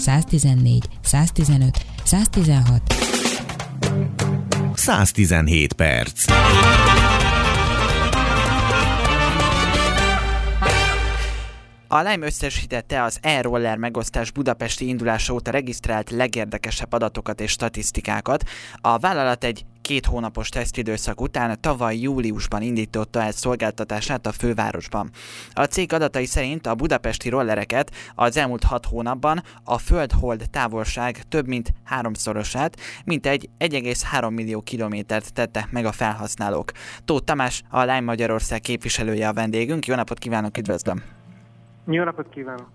114, 0.00 0.88
115, 1.02 1.84
116. 2.04 2.82
117 4.74 5.72
perc. 5.72 6.24
A 11.88 12.02
Lime 12.02 12.26
összesítette 12.26 13.02
az 13.02 13.18
e-roller 13.22 13.76
megosztás 13.76 14.30
budapesti 14.30 14.88
indulása 14.88 15.32
óta 15.32 15.50
regisztrált 15.50 16.10
legérdekesebb 16.10 16.92
adatokat 16.92 17.40
és 17.40 17.50
statisztikákat. 17.50 18.44
A 18.80 18.98
vállalat 18.98 19.44
egy 19.44 19.64
két 19.90 20.06
hónapos 20.06 20.48
tesztidőszak 20.48 21.20
után 21.20 21.60
tavaly 21.60 21.96
júliusban 21.96 22.62
indította 22.62 23.22
el 23.22 23.32
szolgáltatását 23.32 24.26
a 24.26 24.32
fővárosban. 24.32 25.10
A 25.52 25.64
cég 25.64 25.92
adatai 25.92 26.26
szerint 26.26 26.66
a 26.66 26.74
budapesti 26.74 27.28
rollereket 27.28 27.94
az 28.14 28.36
elmúlt 28.36 28.62
hat 28.62 28.86
hónapban 28.86 29.42
a 29.64 29.78
föld-hold 29.78 30.44
távolság 30.50 31.22
több 31.28 31.46
mint 31.46 31.72
háromszorosát, 31.84 32.80
mint 33.04 33.26
egy 33.26 33.48
1,3 33.58 34.34
millió 34.34 34.60
kilométert 34.60 35.32
tettek 35.32 35.70
meg 35.70 35.84
a 35.84 35.92
felhasználók. 35.92 36.72
Tóth 37.04 37.24
Tamás, 37.24 37.62
a 37.68 37.80
Lime 37.80 38.00
Magyarország 38.00 38.60
képviselője 38.60 39.28
a 39.28 39.32
vendégünk. 39.32 39.86
Jó 39.86 39.94
napot 39.94 40.18
kívánok, 40.18 40.58
üdvözlöm! 40.58 41.19
Jó 41.84 42.04
napot 42.04 42.28
kívánok! 42.28 42.66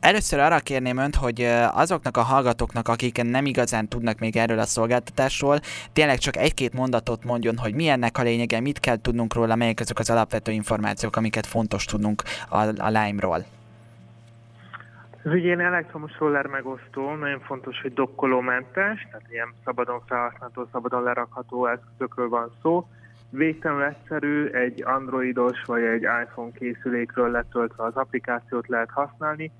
Először 0.00 0.38
arra 0.38 0.58
kérném 0.58 0.96
önt, 0.96 1.14
hogy 1.14 1.42
azoknak 1.72 2.16
a 2.16 2.22
hallgatóknak, 2.22 2.88
akik 2.88 3.22
nem 3.22 3.46
igazán 3.46 3.88
tudnak 3.88 4.18
még 4.18 4.36
erről 4.36 4.58
a 4.58 4.64
szolgáltatásról, 4.64 5.58
tényleg 5.92 6.18
csak 6.18 6.36
egy-két 6.36 6.72
mondatot 6.72 7.24
mondjon, 7.24 7.56
hogy 7.58 7.74
mi 7.74 7.88
ennek 7.88 8.18
a 8.18 8.22
lényege, 8.22 8.60
mit 8.60 8.80
kell 8.80 9.00
tudnunk 9.00 9.34
róla, 9.34 9.54
melyek 9.54 9.80
azok 9.80 9.98
az 9.98 10.10
alapvető 10.10 10.52
információk, 10.52 11.16
amiket 11.16 11.46
fontos 11.46 11.84
tudnunk 11.84 12.22
a, 12.48 12.56
a 12.58 12.88
Lime-ról. 12.88 13.44
Ez 15.24 15.32
ugye 15.32 15.44
ilyen 15.44 15.60
elektromos 15.60 16.18
roller 16.18 16.46
megosztó, 16.46 17.14
nagyon 17.14 17.40
fontos, 17.40 17.80
hogy 17.80 17.92
dokkolómentes, 17.92 19.06
tehát 19.10 19.26
ilyen 19.30 19.54
szabadon 19.64 20.02
felhasználható, 20.06 20.68
szabadon 20.72 21.02
lerakható 21.02 21.66
eszközökről 21.66 22.28
van 22.28 22.50
szó 22.62 22.88
végtelenül 23.30 23.84
egyszerű, 23.84 24.46
egy 24.46 24.82
androidos 24.82 25.62
vagy 25.66 25.82
egy 25.82 26.02
iPhone 26.02 26.50
készülékről 26.52 27.30
letöltve 27.30 27.84
az 27.84 27.96
applikációt 27.96 28.68
lehet 28.68 28.90
használni, 28.90 29.50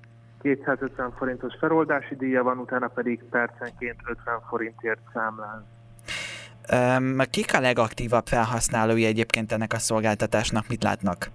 250 0.41 1.11
forintos 1.11 1.53
feloldási 1.59 2.15
díja 2.15 2.43
van, 2.43 2.57
utána 2.57 2.87
pedig 2.87 3.23
percenként 3.29 3.99
50 4.05 4.39
forintért 4.49 4.99
számlán. 5.13 5.65
Um, 6.73 7.17
kik 7.29 7.53
a 7.53 7.59
legaktívabb 7.59 8.25
felhasználói 8.25 9.05
egyébként 9.05 9.51
ennek 9.51 9.73
a 9.73 9.77
szolgáltatásnak, 9.77 10.67
mit 10.67 10.83
látnak? 10.83 11.29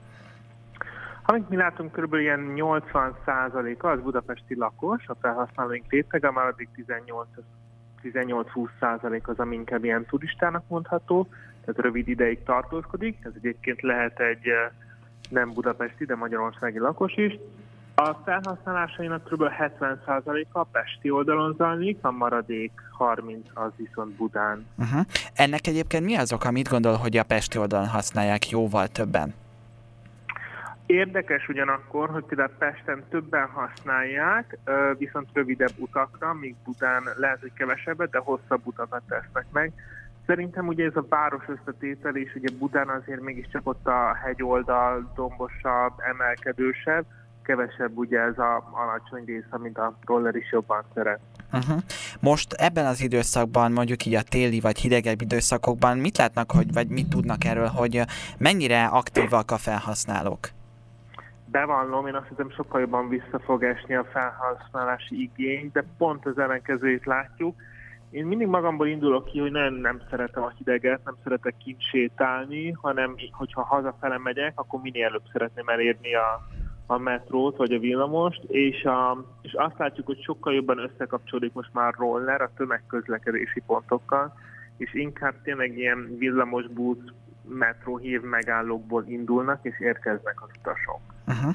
Amit 1.28 1.48
mi 1.48 1.56
látunk, 1.56 1.92
kb. 1.92 2.14
ilyen 2.14 2.40
80 2.40 3.14
a 3.24 3.86
az 3.86 4.00
budapesti 4.00 4.54
lakos, 4.54 5.08
a 5.08 5.14
felhasználóink 5.20 5.84
rétege, 5.88 6.30
már 6.30 6.46
addig 6.46 6.68
18 6.74 7.26
18-20 8.12 9.22
az, 9.24 9.38
ami 9.38 9.54
inkább 9.56 9.84
ilyen 9.84 10.04
turistának 10.04 10.62
mondható, 10.68 11.28
tehát 11.60 11.80
rövid 11.80 12.08
ideig 12.08 12.42
tartózkodik. 12.42 13.18
Ez 13.22 13.32
egyébként 13.36 13.82
lehet 13.82 14.20
egy 14.20 14.46
eh, 14.46 14.70
nem 15.28 15.52
budapesti, 15.52 16.04
de 16.04 16.14
magyarországi 16.14 16.78
lakos 16.78 17.16
is. 17.16 17.38
A 17.94 18.14
felhasználásainak 18.24 19.24
kb. 19.24 19.42
70%-a 19.58 20.58
a 20.58 20.66
Pesti 20.72 21.10
oldalon 21.10 21.54
zajlik, 21.58 21.98
a 22.00 22.10
maradék 22.10 22.72
30 22.90 23.46
az 23.54 23.70
viszont 23.76 24.12
Budán. 24.12 24.66
Uh-huh. 24.78 25.00
Ennek 25.34 25.66
egyébként 25.66 26.04
mi 26.04 26.14
az 26.14 26.32
oka, 26.32 26.50
mit 26.50 26.68
gondol, 26.68 26.94
hogy 26.94 27.16
a 27.16 27.22
Pesti 27.22 27.58
oldalon 27.58 27.88
használják 27.88 28.50
jóval 28.50 28.88
többen? 28.88 29.34
Érdekes 30.86 31.48
ugyanakkor, 31.48 32.10
hogy 32.10 32.24
például 32.24 32.50
Pesten 32.58 33.04
többen 33.10 33.48
használják, 33.48 34.58
viszont 34.98 35.28
rövidebb 35.32 35.72
utakra, 35.76 36.34
míg 36.34 36.54
Budán 36.64 37.02
lehet, 37.16 37.40
hogy 37.40 37.52
kevesebbet, 37.52 38.10
de 38.10 38.18
hosszabb 38.18 38.60
utakat 38.64 39.02
tesznek 39.08 39.46
meg. 39.52 39.72
Szerintem 40.26 40.66
ugye 40.66 40.84
ez 40.84 40.96
a 40.96 41.06
város 41.08 41.44
összetétel, 41.46 42.16
és 42.16 42.34
ugye 42.34 42.48
Budán 42.58 42.88
azért 42.88 43.20
mégiscsak 43.20 43.68
ott 43.68 43.86
a 43.86 44.14
hegyoldal 44.24 45.12
dombosabb, 45.14 45.92
emelkedősebb, 45.98 47.04
kevesebb 47.42 47.96
ugye 47.96 48.20
ez 48.20 48.38
a 48.38 48.70
alacsony 48.72 49.24
rész, 49.24 49.50
amit 49.50 49.78
a 49.78 49.98
roller 50.06 50.34
is 50.34 50.52
jobban 50.52 50.84
szeret. 50.94 51.20
Uh-huh. 51.52 51.82
Most 52.20 52.52
ebben 52.52 52.86
az 52.86 53.00
időszakban, 53.00 53.72
mondjuk 53.72 54.06
így 54.06 54.14
a 54.14 54.22
téli 54.22 54.60
vagy 54.60 54.78
hidegebb 54.78 55.20
időszakokban 55.20 55.98
mit 55.98 56.16
látnak, 56.16 56.50
hogy, 56.50 56.72
vagy 56.72 56.88
mit 56.88 57.08
tudnak 57.08 57.44
erről, 57.44 57.66
hogy 57.66 58.02
mennyire 58.38 58.84
aktívak 58.84 59.50
a 59.50 59.56
felhasználók? 59.56 60.54
Bevallom, 61.56 62.06
én 62.06 62.14
azt 62.14 62.28
hiszem 62.28 62.50
sokkal 62.50 62.80
jobban 62.80 63.08
vissza 63.08 63.38
fog 63.38 63.62
esni 63.62 63.94
a 63.94 64.04
felhasználási 64.04 65.22
igény, 65.22 65.70
de 65.72 65.84
pont 65.98 66.26
az 66.26 66.38
ellenkezőjét 66.38 67.06
látjuk. 67.06 67.54
Én 68.10 68.26
mindig 68.26 68.46
magamból 68.46 68.86
indulok 68.86 69.24
ki, 69.24 69.38
hogy 69.38 69.50
nem, 69.50 69.74
nem 69.74 70.00
szeretem 70.10 70.42
a 70.42 70.52
hideget, 70.56 71.04
nem 71.04 71.14
szeretek 71.22 71.54
kint 71.64 71.82
sétálni, 71.82 72.70
hanem 72.70 73.14
hogyha 73.30 73.62
hazafele 73.62 74.18
megyek, 74.18 74.52
akkor 74.54 74.80
minél 74.80 75.04
előbb 75.04 75.28
szeretném 75.32 75.68
elérni 75.68 76.14
a, 76.14 76.46
a 76.86 76.98
metrót 76.98 77.56
vagy 77.56 77.72
a 77.72 77.78
villamost, 77.78 78.42
és, 78.46 78.84
a, 78.84 79.24
és 79.42 79.52
azt 79.52 79.78
látjuk, 79.78 80.06
hogy 80.06 80.22
sokkal 80.22 80.54
jobban 80.54 80.78
összekapcsolódik 80.78 81.52
most 81.52 81.72
már 81.72 81.94
roller 81.94 82.40
a 82.40 82.50
tömegközlekedési 82.56 83.62
pontokkal, 83.66 84.32
és 84.76 84.94
inkább 84.94 85.34
tényleg 85.42 85.78
ilyen 85.78 86.16
villamos 86.18 86.66
busz, 86.66 87.12
metróhív 87.48 88.20
megállókból 88.20 89.04
indulnak, 89.06 89.58
és 89.62 89.80
érkeznek 89.80 90.42
az 90.42 90.48
utasok. 90.58 91.00
Uh-huh. 91.26 91.54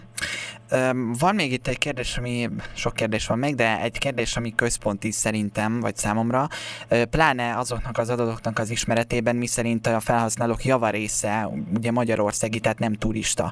Van 1.19 1.35
még 1.35 1.51
itt 1.51 1.67
egy 1.67 1.77
kérdés, 1.77 2.17
ami 2.17 2.49
sok 2.73 2.93
kérdés 2.93 3.27
van 3.27 3.39
meg, 3.39 3.55
de 3.55 3.81
egy 3.81 3.97
kérdés, 3.97 4.37
ami 4.37 4.55
központi 4.55 5.11
szerintem, 5.11 5.79
vagy 5.79 5.97
számomra, 5.97 6.47
pláne 7.09 7.57
azoknak 7.57 7.97
az 7.97 8.09
adatoknak 8.09 8.59
az 8.59 8.69
ismeretében, 8.69 9.35
mi 9.35 9.47
szerint 9.47 9.87
a 9.87 9.99
felhasználók 9.99 10.65
javarésze, 10.65 11.49
ugye 11.75 11.91
Magyarországi, 11.91 12.59
tehát 12.59 12.79
nem 12.79 12.93
turista. 12.93 13.51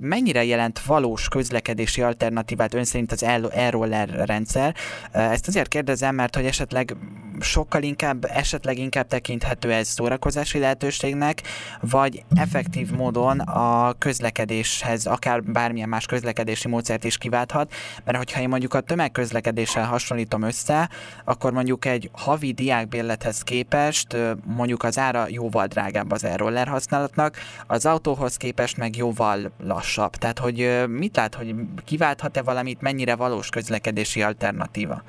Mennyire 0.00 0.44
jelent 0.44 0.80
valós 0.80 1.28
közlekedési 1.28 2.02
alternatívát 2.02 2.74
ön 2.74 2.84
szerint 2.84 3.12
az 3.12 3.24
e-roller 3.52 4.08
rendszer? 4.08 4.74
Ezt 5.12 5.48
azért 5.48 5.68
kérdezem, 5.68 6.14
mert 6.14 6.34
hogy 6.34 6.46
esetleg 6.46 6.96
sokkal 7.40 7.82
inkább, 7.82 8.24
esetleg 8.24 8.78
inkább 8.78 9.06
tekinthető 9.06 9.72
ez 9.72 9.88
szórakozási 9.88 10.58
lehetőségnek, 10.58 11.42
vagy 11.80 12.24
effektív 12.34 12.90
módon 12.90 13.40
a 13.40 13.92
közlekedéshez, 13.98 15.06
akár 15.06 15.42
bármilyen 15.42 15.88
más 15.88 16.06
közlekedési 16.32 16.68
módszert 16.68 17.04
is 17.04 17.18
kiválthat, 17.18 17.72
mert 18.04 18.16
hogyha 18.16 18.40
én 18.40 18.48
mondjuk 18.48 18.74
a 18.74 18.80
tömegközlekedéssel 18.80 19.84
hasonlítom 19.84 20.42
össze, 20.42 20.88
akkor 21.24 21.52
mondjuk 21.52 21.84
egy 21.84 22.10
havi 22.12 22.52
diákbérlethez 22.52 23.42
képest 23.42 24.16
mondjuk 24.44 24.82
az 24.82 24.98
ára 24.98 25.24
jóval 25.28 25.66
drágább 25.66 26.10
az 26.10 26.24
e-roller 26.24 26.68
használatnak, 26.68 27.36
az 27.66 27.86
autóhoz 27.86 28.36
képest 28.36 28.76
meg 28.76 28.96
jóval 28.96 29.52
lassabb. 29.64 30.10
Tehát, 30.10 30.38
hogy 30.38 30.84
mit 30.88 31.16
lát, 31.16 31.34
hogy 31.34 31.54
kiválthat-e 31.84 32.42
valamit, 32.42 32.80
mennyire 32.80 33.16
valós 33.16 33.48
közlekedési 33.48 34.22
alternatíva? 34.22 35.02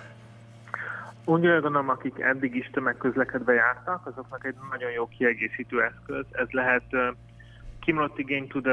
Úgy 1.26 1.42
gondolom, 1.42 1.90
akik 1.90 2.20
eddig 2.20 2.56
is 2.56 2.70
tömegközlekedve 2.74 3.54
jártak, 3.54 4.06
azoknak 4.06 4.46
egy 4.46 4.56
nagyon 4.72 4.92
jó 4.92 5.08
kiegészítő 5.08 5.82
eszköz. 5.82 6.26
Ez 6.32 6.48
lehet 6.50 6.84
kimlott 7.80 8.20
igény 8.20 8.48
tud 8.48 8.68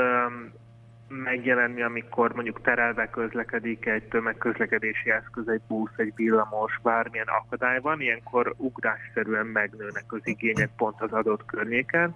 megjelenni, 1.10 1.82
amikor 1.82 2.34
mondjuk 2.34 2.60
terelve 2.60 3.10
közlekedik 3.10 3.87
egy 3.87 4.03
tömegközlekedési 4.09 5.10
eszköz, 5.10 5.48
egy 5.48 5.60
busz, 5.69 5.91
egy 5.97 6.12
villamos, 6.16 6.81
bármilyen 6.82 7.26
akadály 7.26 7.81
van, 7.81 8.00
ilyenkor 8.00 8.54
ugrásszerűen 8.56 9.47
megnőnek 9.47 10.04
az 10.06 10.20
igények 10.22 10.70
pont 10.76 11.00
az 11.00 11.12
adott 11.12 11.44
környéken. 11.44 12.15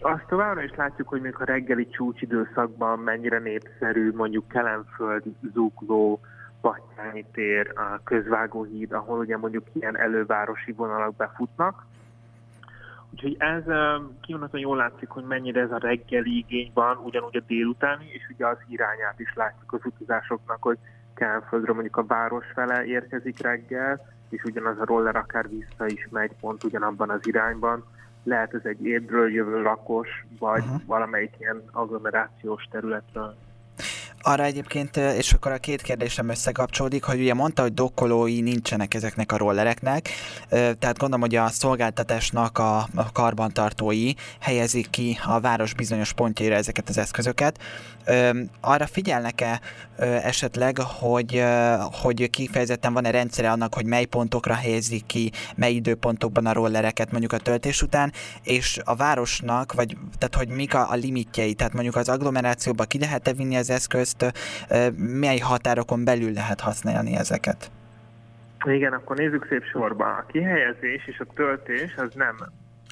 Azt 0.00 0.26
továbbra 0.28 0.62
is 0.62 0.72
látjuk, 0.76 1.08
hogy 1.08 1.20
még 1.20 1.34
a 1.38 1.44
reggeli 1.44 1.88
csúcsidőszakban 1.88 2.98
mennyire 2.98 3.38
népszerű 3.38 4.12
mondjuk 4.12 4.48
Kelenföld, 4.48 5.22
Zugló, 5.52 6.20
Battyányi 6.60 7.24
tér, 7.32 7.72
a 7.74 8.00
Közvágóhíd, 8.04 8.92
ahol 8.92 9.18
ugye 9.18 9.36
mondjuk 9.36 9.64
ilyen 9.72 9.98
elővárosi 9.98 10.72
vonalak 10.72 11.16
befutnak. 11.16 11.84
Úgyhogy 13.16 13.36
ez 13.38 13.62
kivonatban 14.20 14.60
jól 14.60 14.76
látszik, 14.76 15.08
hogy 15.08 15.24
mennyire 15.24 15.60
ez 15.60 15.70
a 15.70 15.78
reggeli 15.78 16.36
igény 16.36 16.70
van, 16.74 16.96
ugyanúgy 16.96 17.36
a 17.36 17.42
délutáni, 17.46 18.06
és 18.12 18.22
ugye 18.34 18.46
az 18.46 18.56
irányát 18.68 19.20
is 19.20 19.32
látjuk 19.34 19.72
az 19.72 19.80
utazásoknak, 19.84 20.62
hogy 20.62 20.78
Kelenföldről 21.14 21.74
mondjuk 21.74 21.96
a 21.96 22.06
város 22.06 22.44
fele 22.54 22.84
érkezik 22.84 23.42
reggel, 23.42 24.00
és 24.28 24.42
ugyanaz 24.42 24.78
a 24.78 24.84
roller 24.84 25.16
akár 25.16 25.48
vissza 25.48 25.86
is 25.86 26.08
megy 26.10 26.30
pont 26.40 26.64
ugyanabban 26.64 27.10
az 27.10 27.26
irányban. 27.26 27.84
Lehet 28.22 28.54
ez 28.54 28.64
egy 28.64 28.86
érdről 28.86 29.32
jövő 29.32 29.62
lakos, 29.62 30.08
vagy 30.38 30.62
uh-huh. 30.62 30.80
valamelyik 30.86 31.34
ilyen 31.38 31.62
agglomerációs 31.72 32.64
területről. 32.70 33.36
Arra 34.28 34.44
egyébként, 34.44 34.96
és 34.96 35.32
akkor 35.32 35.52
a 35.52 35.58
két 35.58 35.82
kérdésem 35.82 36.28
összekapcsolódik, 36.28 37.04
hogy 37.04 37.20
ugye 37.20 37.34
mondta, 37.34 37.62
hogy 37.62 37.74
dokkolói 37.74 38.40
nincsenek 38.40 38.94
ezeknek 38.94 39.32
a 39.32 39.36
rollereknek, 39.36 40.08
tehát 40.48 40.98
gondolom, 40.98 41.20
hogy 41.20 41.34
a 41.34 41.48
szolgáltatásnak 41.48 42.58
a 42.58 42.88
karbantartói 43.12 44.12
helyezik 44.40 44.90
ki 44.90 45.18
a 45.26 45.40
város 45.40 45.74
bizonyos 45.74 46.12
pontjaira 46.12 46.54
ezeket 46.54 46.88
az 46.88 46.98
eszközöket. 46.98 47.58
Arra 48.60 48.86
figyelnek-e 48.86 49.60
esetleg, 50.22 50.78
hogy, 50.78 51.44
hogy 52.02 52.30
kifejezetten 52.30 52.92
van-e 52.92 53.10
rendszere 53.10 53.50
annak, 53.50 53.74
hogy 53.74 53.86
mely 53.86 54.04
pontokra 54.04 54.54
helyezik 54.54 55.06
ki, 55.06 55.32
mely 55.56 55.72
időpontokban 55.72 56.46
a 56.46 56.52
rollereket 56.52 57.10
mondjuk 57.10 57.32
a 57.32 57.38
töltés 57.38 57.82
után, 57.82 58.12
és 58.42 58.80
a 58.84 58.94
városnak, 58.94 59.72
vagy 59.72 59.96
tehát 60.18 60.34
hogy 60.34 60.48
mik 60.48 60.74
a, 60.74 60.90
a 60.90 60.94
limitjei, 60.94 61.54
tehát 61.54 61.72
mondjuk 61.72 61.96
az 61.96 62.08
agglomerációba 62.08 62.84
ki 62.84 62.98
lehet-e 62.98 63.32
vinni 63.32 63.56
az 63.56 63.70
eszközt, 63.70 64.15
mely 64.96 65.38
határokon 65.38 66.04
belül 66.04 66.32
lehet 66.32 66.60
használni 66.60 67.16
ezeket? 67.16 67.70
Igen, 68.64 68.92
akkor 68.92 69.16
nézzük 69.16 69.46
szép 69.48 69.64
sorba. 69.64 70.04
A 70.04 70.26
kihelyezés 70.26 71.06
és 71.06 71.18
a 71.18 71.32
töltés 71.34 71.94
az 71.96 72.14
nem 72.14 72.36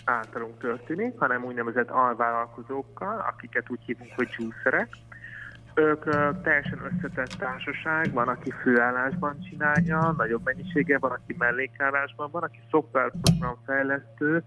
általunk 0.05 0.59
történik, 0.59 1.19
hanem 1.19 1.45
úgynevezett 1.45 1.91
alvállalkozókkal, 1.91 3.25
akiket 3.29 3.71
úgy 3.71 3.81
hívunk, 3.87 4.11
hogy 4.17 4.29
csúszerek. 4.29 4.89
Ők 5.75 6.05
teljesen 6.43 6.81
összetett 6.93 7.35
társaság, 7.39 8.13
van, 8.13 8.29
aki 8.29 8.51
főállásban 8.63 9.41
csinálja, 9.41 10.15
nagyobb 10.17 10.45
mennyisége, 10.45 10.99
van, 10.99 11.11
aki 11.11 11.35
mellékállásban, 11.39 12.29
van, 12.31 12.43
aki 12.43 12.59
szoftverprogram 12.71 13.57
fejlesztő, 13.67 14.43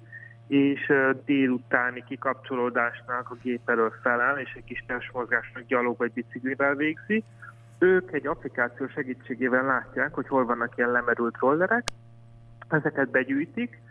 és 0.48 0.94
délutáni 1.26 2.04
kikapcsolódásnak 2.08 3.30
a 3.30 3.38
gép 3.42 3.70
elől 3.70 3.94
felel, 4.02 4.40
és 4.40 4.54
egy 4.56 4.64
kis 4.64 4.84
testmozgásnak 4.88 5.64
gyalog 5.66 5.98
vagy 5.98 6.12
biciklivel 6.12 6.76
végzi. 6.76 7.24
Ők 7.80 8.12
egy 8.12 8.28
applikáció 8.28 8.88
segítségével 8.88 9.66
látják, 9.66 10.14
hogy 10.14 10.28
hol 10.28 10.46
vannak 10.46 10.78
ilyen 10.78 10.92
lemerült 10.92 11.38
rollerek, 11.40 11.84
ezeket 12.70 13.10
begyűjtik, 13.10 13.82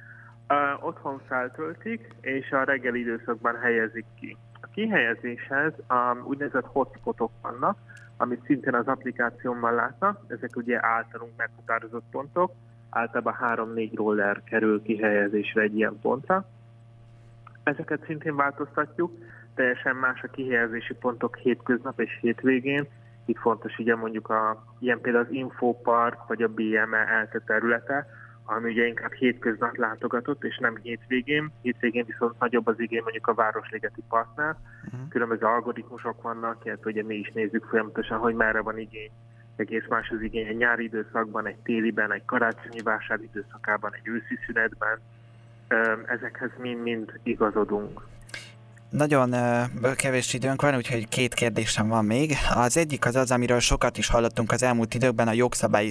otthon 0.81 1.21
feltöltik, 1.27 2.15
és 2.21 2.51
a 2.51 2.65
reggeli 2.65 3.01
időszakban 3.01 3.59
helyezik 3.61 4.05
ki. 4.21 4.37
A 4.61 4.67
kihelyezéshez 4.75 5.73
um, 5.91 6.25
úgynevezett 6.27 6.67
hotspotok 6.67 7.31
vannak, 7.43 7.79
amit 8.17 8.45
szintén 8.45 8.75
az 8.75 8.87
applikációmmal 8.87 9.75
látnak, 9.75 10.21
ezek 10.29 10.57
ugye 10.57 10.79
általunk 10.87 11.33
meghatározott 11.37 12.05
pontok, 12.11 12.53
általában 12.97 13.37
3-4 13.75 13.91
roller 13.95 14.43
kerül 14.45 14.83
kihelyezésre 14.83 15.63
egy 15.63 15.77
ilyen 15.77 15.99
pontra. 16.03 16.45
Ezeket 17.63 18.05
szintén 18.07 18.37
változtatjuk, 18.37 19.13
teljesen 19.55 19.97
más 19.97 20.23
a 20.23 20.29
kihelyezési 20.29 20.95
pontok 20.95 21.37
hétköznap 21.37 22.01
és 22.01 22.19
hétvégén. 22.21 22.87
Itt 23.25 23.39
fontos 23.39 23.79
ugye 23.79 23.97
mondjuk 23.97 24.29
a, 24.29 24.65
ilyen 24.79 25.01
például 25.01 25.25
az 25.25 25.33
Infopark 25.33 26.27
vagy 26.27 26.43
a 26.43 26.49
BME 26.49 27.07
ELTE 27.09 27.41
területe, 27.47 28.07
ami 28.45 28.71
ugye 28.71 28.87
inkább 28.87 29.13
hétköznap 29.13 29.77
látogatott, 29.77 30.45
és 30.45 30.59
nem 30.59 30.77
hétvégén. 30.83 31.51
Hétvégén 31.63 32.05
viszont 32.07 32.39
nagyobb 32.39 32.67
az 32.67 32.81
igény 32.81 33.03
mondjuk 33.03 33.27
a 33.27 33.35
Városligeti 33.35 34.03
Parknál. 34.09 34.57
Uh-huh. 34.85 35.09
Különböző 35.09 35.47
algoritmusok 35.47 36.23
vannak, 36.23 36.65
illetve 36.65 36.91
ugye 36.91 37.03
mi 37.03 37.15
is 37.15 37.33
nézzük 37.33 37.65
folyamatosan, 37.65 38.19
hogy 38.19 38.35
merre 38.35 38.61
van 38.61 38.79
igény. 38.79 39.11
Egész 39.57 39.85
más 39.89 40.09
az 40.09 40.23
igény 40.23 40.47
egy 40.47 40.57
nyári 40.57 40.85
időszakban, 40.85 41.47
egy 41.47 41.57
téliben, 41.57 42.13
egy 42.13 42.25
karácsonyi 42.25 42.81
vásár 42.83 43.19
időszakában, 43.21 43.95
egy 43.95 44.09
őszi 44.09 44.39
szünetben. 44.47 44.99
Ezekhez 46.07 46.51
mind-mind 46.59 47.21
igazodunk. 47.23 48.01
Nagyon 48.91 49.35
kevés 49.97 50.35
időnk 50.35 50.63
van, 50.63 50.77
úgyhogy 50.77 51.09
két 51.09 51.35
kérdésem 51.35 51.89
van 51.89 52.05
még. 52.05 52.33
Az 52.55 52.77
egyik 52.77 53.07
az 53.07 53.17
az, 53.17 53.31
amiről 53.31 53.59
sokat 53.59 53.99
is 53.99 54.09
hallottunk 54.09 54.53
az 54.53 54.63
elmúlt 54.63 54.95
időkben, 54.95 55.29
a 55.29 55.33
jogszabály 55.33 55.91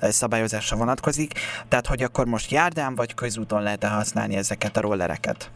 szabályozásra 0.00 0.76
vonatkozik. 0.76 1.32
Tehát, 1.68 1.86
hogy 1.86 2.02
akkor 2.02 2.26
most 2.26 2.50
járdán 2.50 2.94
vagy 2.94 3.14
közúton 3.14 3.62
lehet 3.62 3.84
-e 3.84 3.88
használni 3.88 4.36
ezeket 4.36 4.76
a 4.76 4.80
rollereket? 4.80 5.50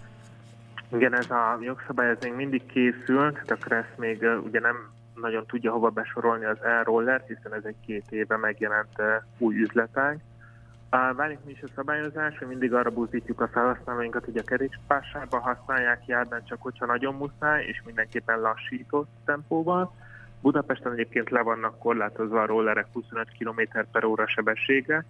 Igen, 0.92 1.14
ez 1.14 1.30
a 1.30 1.58
jogszabály 1.62 2.10
ez 2.10 2.16
még 2.22 2.32
mindig 2.32 2.66
készül, 2.66 3.32
tehát 3.32 3.50
akkor 3.50 3.72
ezt 3.72 3.94
még 3.96 4.26
ugye 4.44 4.60
nem 4.60 4.76
nagyon 5.20 5.46
tudja 5.46 5.72
hova 5.72 5.90
besorolni 5.90 6.44
az 6.44 6.62
e-rollert, 6.62 7.26
hiszen 7.26 7.54
ez 7.54 7.64
egy 7.64 7.76
két 7.86 8.04
éve 8.10 8.36
megjelent 8.36 8.98
uh, 8.98 9.06
új 9.38 9.60
üzletág. 9.60 10.20
Válik 10.90 11.38
mi 11.44 11.50
is 11.52 11.62
a 11.62 11.72
szabályozás, 11.74 12.38
hogy 12.38 12.48
mindig 12.48 12.74
arra 12.74 12.90
buzdítjuk 12.90 13.40
a 13.40 13.48
felhasználóinkat, 13.48 14.24
hogy 14.24 14.36
a 14.36 14.42
kerékpársában 14.42 15.40
használják 15.40 16.06
járdan 16.06 16.44
csak 16.44 16.62
hogyha 16.62 16.86
nagyon 16.86 17.14
muszáj, 17.14 17.64
és 17.64 17.82
mindenképpen 17.84 18.40
lassított 18.40 19.08
tempóval. 19.24 19.92
Budapesten 20.40 20.92
egyébként 20.92 21.30
le 21.30 21.42
vannak 21.42 21.78
korlátozva 21.78 22.42
a 22.42 22.46
rollerek 22.46 22.86
25 22.92 23.28
km 23.38 23.78
per 23.92 24.04
óra 24.04 24.28
sebessége, 24.28 25.04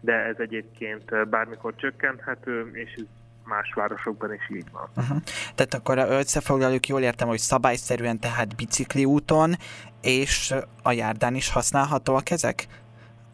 de 0.00 0.12
ez 0.12 0.36
egyébként 0.38 1.28
bármikor 1.28 1.74
csökkenthető, 1.74 2.70
és 2.72 2.94
ez 2.94 3.04
más 3.50 3.72
városokban 3.74 4.34
is 4.34 4.50
így 4.56 4.70
van. 4.72 4.88
Uh-huh. 4.96 5.22
Tehát 5.54 5.74
akkor 5.74 5.98
összefoglaljuk, 5.98 6.86
jól 6.86 7.00
értem, 7.00 7.28
hogy 7.28 7.38
szabályszerűen 7.38 8.18
tehát 8.18 8.56
bicikli 8.56 9.04
úton, 9.04 9.56
és 10.00 10.54
a 10.82 10.92
járdán 10.92 11.34
is 11.34 11.50
használhatóak 11.50 12.30
ezek 12.30 12.66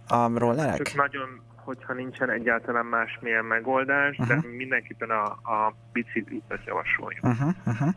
a 0.08 0.38
rollerek? 0.38 0.82
Csak 0.82 0.94
nagyon 0.94 1.42
hogyha 1.66 1.92
nincsen 1.92 2.30
egyáltalán 2.30 2.84
másmilyen 2.84 3.44
megoldás, 3.44 4.18
uh-huh. 4.18 4.42
de 4.42 4.48
mindenképpen 4.56 5.10
a, 5.10 5.24
a 5.24 5.74
biciklitet 5.92 6.60
javasoljuk. 6.66 7.24
Uh-huh, 7.24 7.54
uh-huh. 7.66 7.88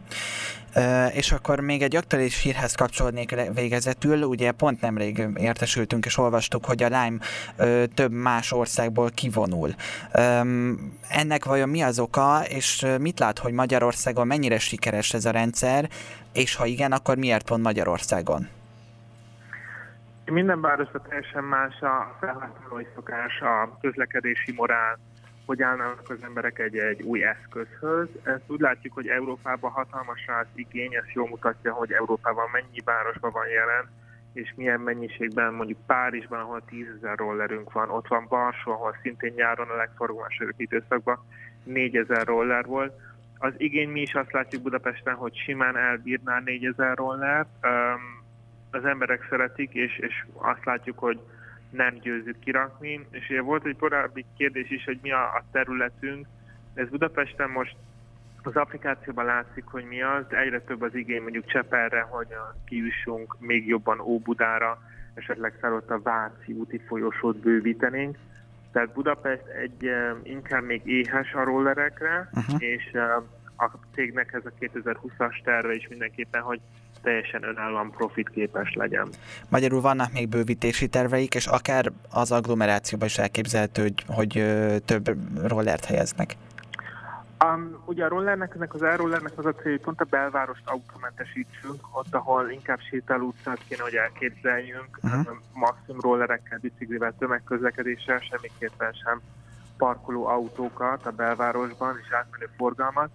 Uh, 0.75 1.16
és 1.18 1.31
akkor 1.31 1.60
még 1.60 1.81
egy 1.81 1.95
aktuális 1.95 2.42
hírhez 2.42 2.75
kapcsolódnék 2.75 3.36
végezetül. 3.54 4.24
Ugye 4.24 4.51
pont 4.51 4.81
nemrég 4.81 5.27
értesültünk 5.36 6.06
és 6.06 6.18
olvastuk, 6.18 6.66
hogy 6.66 6.83
a 6.83 6.88
Lime 6.88 7.18
uh, 7.57 7.83
több 7.94 8.12
más 8.12 8.51
országból 8.51 9.10
kivonul. 9.10 9.75
Um, 10.13 10.98
ennek 11.10 11.45
vajon 11.45 11.69
mi 11.69 11.81
az 11.81 12.00
oka, 12.00 12.42
és 12.48 12.86
mit 13.00 13.19
lát, 13.19 13.39
hogy 13.39 13.54
Magyarországon 13.54 14.27
mennyire 14.27 14.60
sikeres 14.60 15.13
ez 15.13 15.25
a 15.25 15.31
rendszer, 15.31 15.89
és 16.33 16.56
ha 16.56 16.66
igen, 16.66 16.92
akkor 16.92 17.18
miért 17.18 17.45
pont 17.45 17.63
Magyarországon? 17.63 18.48
Minden 20.31 20.61
városban 20.61 21.01
teljesen 21.09 21.43
más 21.43 21.81
a 21.81 22.15
felhasználói 22.19 22.85
szokás, 22.95 23.41
a 23.41 23.77
közlekedési 23.81 24.53
morál, 24.55 24.99
hogy 25.45 25.61
állnak 25.61 26.01
az 26.07 26.23
emberek 26.23 26.59
egy, 26.59 26.77
egy 26.77 27.01
új 27.01 27.23
eszközhöz. 27.23 28.07
Ezt 28.23 28.43
úgy 28.47 28.59
látjuk, 28.59 28.93
hogy 28.93 29.07
Európában 29.07 29.71
hatalmas 29.71 30.25
az 30.41 30.47
igény, 30.55 30.95
ez 30.95 31.03
jól 31.13 31.27
mutatja, 31.27 31.73
hogy 31.73 31.91
Európában 31.91 32.49
mennyi 32.51 32.81
városban 32.85 33.31
van 33.31 33.47
jelen, 33.47 33.89
és 34.33 34.53
milyen 34.55 34.79
mennyiségben, 34.79 35.53
mondjuk 35.53 35.85
Párizsban, 35.85 36.39
ahol 36.39 36.61
10 36.65 36.85
ezer 36.97 37.17
rollerünk 37.17 37.71
van, 37.71 37.89
ott 37.89 38.07
van 38.07 38.25
Barsó, 38.29 38.71
ahol 38.71 38.95
szintén 39.01 39.33
nyáron 39.35 39.69
a 39.69 39.75
legforgalmasabb 39.75 40.53
időszakban 40.57 41.19
4 41.63 41.95
ezer 41.95 42.25
roller 42.25 42.65
volt. 42.65 42.93
Az 43.37 43.53
igény 43.57 43.89
mi 43.89 44.01
is 44.01 44.13
azt 44.13 44.31
látjuk 44.31 44.61
Budapesten, 44.61 45.15
hogy 45.15 45.35
simán 45.35 45.77
elbírná 45.77 46.39
4 46.39 46.65
ezer 46.65 46.97
rollert. 46.97 47.49
Um, 47.63 48.19
az 48.71 48.86
emberek 48.86 49.27
szeretik, 49.30 49.74
és, 49.74 49.98
és 49.98 50.25
azt 50.33 50.66
látjuk, 50.66 51.00
hogy 51.00 51.19
nem 51.69 51.94
győzzük 52.01 52.39
kirakni. 52.39 53.07
És 53.12 53.30
ugye 53.30 53.42
volt 53.42 53.66
egy 53.66 53.77
korábbi 53.77 54.25
kérdés 54.38 54.69
is, 54.69 54.83
hogy 54.83 54.99
mi 55.02 55.11
a, 55.11 55.23
a 55.23 55.44
területünk. 55.52 56.28
Ez 56.73 56.90
Budapesten 56.90 57.49
most 57.49 57.76
az 58.44 58.56
applikációban 58.56 59.26
látszik, 59.26 59.66
hogy 59.66 59.83
mi 59.83 60.02
az, 60.02 60.26
de 60.30 60.38
egyre 60.38 60.61
több 60.61 60.81
az 60.81 60.95
igény 60.95 61.21
mondjuk 61.21 61.45
Cseperre, 61.45 62.02
hogy 62.02 62.28
kiüssünk 62.66 63.35
még 63.40 63.68
jobban 63.68 63.99
Óbudára, 63.99 64.81
esetleg 65.14 65.54
felott 65.59 65.90
a 65.90 66.02
Váci 66.02 66.54
úti 66.54 66.81
folyosót 66.88 67.38
bővítenénk. 67.38 68.18
Tehát 68.71 68.94
Budapest 68.94 69.45
egy 69.45 69.92
inkább 70.23 70.64
még 70.64 70.81
éhes 70.85 71.33
a 71.33 71.44
rollerekre, 71.44 72.30
uh-huh. 72.33 72.61
és 72.61 72.94
a 73.57 73.71
cégnek 73.94 74.33
ez 74.33 74.45
a 74.45 74.52
2020-as 74.59 75.44
terve 75.44 75.73
is 75.73 75.88
mindenképpen, 75.88 76.42
hogy 76.42 76.59
teljesen 77.01 77.44
önállóan 77.44 77.91
profitképes 77.91 78.73
legyen. 78.73 79.07
Magyarul 79.49 79.81
vannak 79.81 80.11
még 80.11 80.29
bővítési 80.29 80.87
terveik, 80.87 81.35
és 81.35 81.47
akár 81.47 81.91
az 82.11 82.31
agglomerációban 82.31 83.07
is 83.07 83.18
elképzelhető, 83.18 83.81
hogy, 83.81 84.03
hogy 84.07 84.44
több 84.85 85.18
rollert 85.47 85.85
helyeznek. 85.85 86.35
Um, 87.45 87.83
ugye 87.85 88.06
a 88.06 88.07
rollernek, 88.07 88.56
ennek 88.56 88.73
az 88.73 88.83
elrollernek 88.83 89.37
az 89.37 89.45
a 89.45 89.53
cél, 89.53 89.71
hogy 89.71 89.81
pont 89.81 90.01
a 90.01 90.06
belvárost 90.09 90.61
automentesítsünk, 90.65 91.81
ott, 91.91 92.13
ahol 92.13 92.49
inkább 92.49 92.79
sétáló 92.89 93.25
utcát 93.25 93.59
kéne, 93.68 93.81
hogy 93.81 93.95
elképzeljünk, 93.95 94.99
uh-huh. 95.03 95.27
maximum 95.53 96.01
rollerekkel, 96.01 96.59
biciklivel, 96.61 97.13
tömegközlekedéssel, 97.19 98.19
semmiképpen 98.19 98.94
sem 98.94 99.21
parkoló 99.77 100.27
autókat 100.27 101.06
a 101.06 101.11
belvárosban 101.11 101.99
és 102.03 102.11
átmenő 102.11 102.49
forgalmat, 102.57 103.09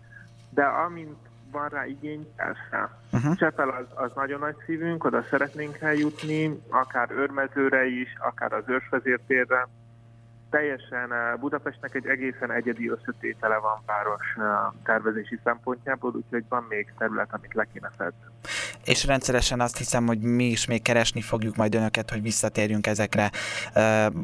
de 0.50 0.64
amint 0.64 1.16
van 1.54 1.68
rá 1.68 1.86
igény, 1.86 2.26
persze. 2.36 2.98
Uh-huh. 3.12 3.36
Csepel 3.36 3.68
az, 3.68 4.04
az 4.04 4.10
nagyon 4.14 4.40
nagy 4.40 4.56
szívünk, 4.66 5.04
oda 5.04 5.22
szeretnénk 5.30 5.80
eljutni, 5.80 6.60
akár 6.68 7.10
őrmezőre 7.10 7.86
is, 7.86 8.08
akár 8.18 8.52
az 8.52 8.64
őrsvezértérre. 8.66 9.68
Teljesen 10.54 11.12
eh, 11.12 11.38
Budapestnek 11.40 11.94
egy 11.94 12.06
egészen 12.06 12.52
egyedi 12.52 12.90
összetétele 12.90 13.58
van 13.58 13.82
város 13.86 14.34
eh, 14.36 14.44
tervezési 14.84 15.38
szempontjából, 15.44 16.12
úgyhogy 16.14 16.44
van 16.48 16.66
még 16.68 16.92
terület, 16.98 17.28
amit 17.30 17.54
le 17.54 17.66
kéne 17.72 17.90
fedni. 17.96 18.24
És 18.84 19.06
rendszeresen 19.06 19.60
azt 19.60 19.76
hiszem, 19.76 20.06
hogy 20.06 20.20
mi 20.20 20.44
is 20.44 20.66
még 20.66 20.82
keresni 20.82 21.20
fogjuk 21.20 21.56
majd 21.56 21.74
önöket, 21.74 22.10
hogy 22.10 22.22
visszatérjünk 22.22 22.86
ezekre 22.86 23.30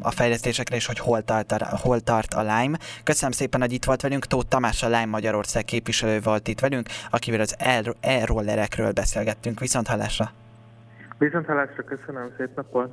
a 0.01 0.11
fejlesztésekre, 0.11 0.75
és 0.75 0.85
hogy 0.85 0.99
hol 0.99 1.21
tart 1.23 1.51
a, 1.51 1.77
hol 1.83 1.99
tart 1.99 2.33
a 2.33 2.41
Lime. 2.41 2.77
Köszönöm 3.03 3.31
szépen, 3.31 3.61
hogy 3.61 3.71
itt 3.71 3.85
volt 3.85 4.01
velünk. 4.01 4.25
Tóth 4.25 4.47
Tamás, 4.47 4.83
a 4.83 4.87
Lime 4.87 5.05
Magyarország 5.05 5.63
képviselő 5.63 6.19
volt 6.19 6.47
itt 6.47 6.59
velünk, 6.59 6.87
akivel 7.09 7.39
az 7.39 7.55
e-rollerekről 8.01 8.91
beszélgettünk. 8.91 9.59
Viszont 9.59 9.87
hallásra! 9.87 10.31
Viszont 11.17 11.45
hallásra, 11.45 11.83
köszönöm, 11.83 12.33
szép 12.37 12.55
napot! 12.55 12.91